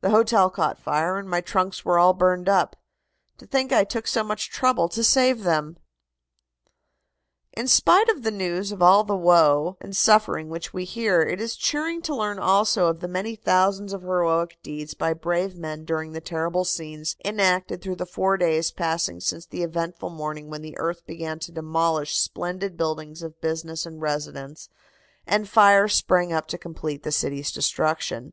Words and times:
The 0.00 0.10
hotel 0.10 0.50
caught 0.50 0.80
fire, 0.80 1.16
and 1.16 1.30
my 1.30 1.40
trunks 1.40 1.84
were 1.84 1.96
all 1.96 2.12
burned 2.12 2.48
up. 2.48 2.74
To 3.38 3.46
think 3.46 3.72
I 3.72 3.84
took 3.84 4.08
so 4.08 4.24
much 4.24 4.50
trouble 4.50 4.88
to 4.88 5.04
save 5.04 5.44
them!" 5.44 5.76
In 7.52 7.68
spite 7.68 8.08
of 8.08 8.24
the 8.24 8.32
news 8.32 8.72
of 8.72 8.82
all 8.82 9.04
the 9.04 9.14
woe 9.16 9.76
and 9.80 9.96
suffering 9.96 10.48
which 10.48 10.72
we 10.74 10.84
hear, 10.84 11.22
it 11.22 11.40
is 11.40 11.54
cheering 11.54 12.02
to 12.02 12.16
learn 12.16 12.40
also 12.40 12.86
of 12.88 12.98
the 12.98 13.06
many 13.06 13.36
thousands 13.36 13.92
of 13.92 14.02
heroic 14.02 14.58
deeds 14.64 14.94
by 14.94 15.14
brave 15.14 15.54
men 15.56 15.84
during 15.84 16.10
the 16.14 16.20
terrible 16.20 16.64
scenes 16.64 17.14
enacted 17.24 17.80
through 17.80 17.94
the 17.94 18.06
four 18.06 18.36
days 18.36 18.72
passing 18.72 19.20
since 19.20 19.46
the 19.46 19.62
eventful 19.62 20.10
morning 20.10 20.50
when 20.50 20.62
the 20.62 20.76
earth 20.78 21.06
began 21.06 21.38
to 21.38 21.52
demolish 21.52 22.16
splendid 22.18 22.76
buildings 22.76 23.22
of 23.22 23.40
business 23.40 23.86
and 23.86 24.02
residence 24.02 24.68
and 25.28 25.48
fire 25.48 25.86
sprang 25.86 26.32
up 26.32 26.48
to 26.48 26.58
complete 26.58 27.04
the 27.04 27.12
city's 27.12 27.52
destruction. 27.52 28.32